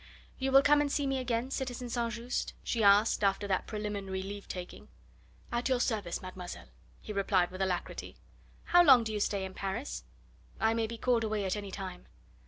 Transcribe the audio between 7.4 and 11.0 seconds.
with alacrity. "How long do you stay in Paris?" "I may be